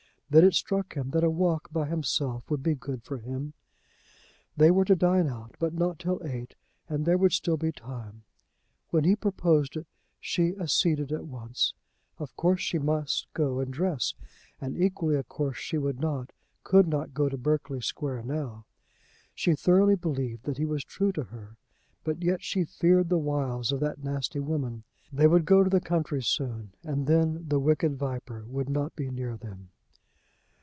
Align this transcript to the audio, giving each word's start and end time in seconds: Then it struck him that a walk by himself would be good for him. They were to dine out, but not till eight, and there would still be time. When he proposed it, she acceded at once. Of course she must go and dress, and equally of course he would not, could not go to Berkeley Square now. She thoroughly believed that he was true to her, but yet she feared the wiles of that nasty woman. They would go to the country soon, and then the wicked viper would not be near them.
Then 0.33 0.45
it 0.45 0.53
struck 0.53 0.93
him 0.93 1.09
that 1.09 1.25
a 1.25 1.29
walk 1.29 1.67
by 1.73 1.87
himself 1.87 2.49
would 2.49 2.63
be 2.63 2.73
good 2.73 3.03
for 3.03 3.17
him. 3.17 3.51
They 4.55 4.71
were 4.71 4.85
to 4.85 4.95
dine 4.95 5.27
out, 5.27 5.57
but 5.59 5.73
not 5.73 5.99
till 5.99 6.25
eight, 6.25 6.55
and 6.87 7.03
there 7.03 7.17
would 7.17 7.33
still 7.33 7.57
be 7.57 7.73
time. 7.73 8.23
When 8.91 9.03
he 9.03 9.17
proposed 9.17 9.75
it, 9.75 9.87
she 10.21 10.55
acceded 10.55 11.11
at 11.11 11.25
once. 11.25 11.73
Of 12.17 12.33
course 12.37 12.61
she 12.61 12.79
must 12.79 13.27
go 13.33 13.59
and 13.59 13.73
dress, 13.73 14.13
and 14.61 14.77
equally 14.81 15.17
of 15.17 15.27
course 15.27 15.61
he 15.69 15.77
would 15.77 15.99
not, 15.99 16.31
could 16.63 16.87
not 16.87 17.13
go 17.13 17.27
to 17.27 17.35
Berkeley 17.37 17.81
Square 17.81 18.23
now. 18.23 18.65
She 19.35 19.53
thoroughly 19.53 19.95
believed 19.95 20.43
that 20.43 20.57
he 20.57 20.65
was 20.65 20.85
true 20.85 21.11
to 21.11 21.23
her, 21.23 21.57
but 22.05 22.23
yet 22.23 22.41
she 22.41 22.63
feared 22.63 23.09
the 23.09 23.17
wiles 23.17 23.73
of 23.73 23.81
that 23.81 24.01
nasty 24.01 24.39
woman. 24.39 24.85
They 25.11 25.27
would 25.27 25.43
go 25.43 25.61
to 25.61 25.69
the 25.69 25.81
country 25.81 26.23
soon, 26.23 26.71
and 26.85 27.05
then 27.05 27.49
the 27.49 27.59
wicked 27.59 27.97
viper 27.97 28.45
would 28.47 28.69
not 28.69 28.95
be 28.95 29.09
near 29.11 29.35
them. 29.35 29.71